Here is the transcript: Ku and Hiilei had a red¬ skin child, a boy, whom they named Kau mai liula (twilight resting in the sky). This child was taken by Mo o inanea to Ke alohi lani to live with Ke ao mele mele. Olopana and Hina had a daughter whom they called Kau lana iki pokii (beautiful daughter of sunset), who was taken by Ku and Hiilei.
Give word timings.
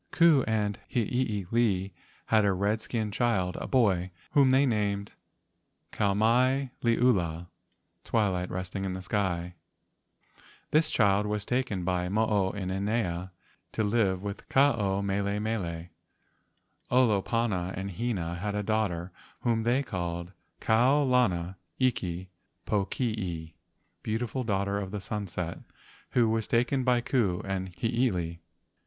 Ku 0.09 0.43
and 0.47 0.79
Hiilei 0.91 1.91
had 2.25 2.43
a 2.43 2.47
red¬ 2.47 2.79
skin 2.79 3.11
child, 3.11 3.55
a 3.57 3.67
boy, 3.67 4.09
whom 4.31 4.49
they 4.49 4.65
named 4.65 5.13
Kau 5.91 6.15
mai 6.15 6.71
liula 6.81 7.49
(twilight 8.03 8.49
resting 8.49 8.83
in 8.83 8.93
the 8.93 9.03
sky). 9.03 9.53
This 10.71 10.89
child 10.89 11.27
was 11.27 11.45
taken 11.45 11.83
by 11.83 12.09
Mo 12.09 12.25
o 12.25 12.51
inanea 12.53 13.29
to 13.73 13.83
Ke 13.83 13.83
alohi 13.83 13.83
lani 13.83 13.83
to 13.83 13.83
live 13.83 14.23
with 14.23 14.49
Ke 14.49 14.57
ao 14.57 15.01
mele 15.03 15.39
mele. 15.39 15.89
Olopana 16.91 17.71
and 17.77 17.91
Hina 17.91 18.33
had 18.37 18.55
a 18.55 18.63
daughter 18.63 19.11
whom 19.41 19.61
they 19.61 19.83
called 19.83 20.31
Kau 20.61 21.03
lana 21.03 21.57
iki 21.77 22.31
pokii 22.65 23.53
(beautiful 24.01 24.43
daughter 24.43 24.79
of 24.79 25.03
sunset), 25.03 25.59
who 26.13 26.27
was 26.27 26.47
taken 26.47 26.83
by 26.83 27.01
Ku 27.01 27.43
and 27.45 27.71
Hiilei. 27.75 28.39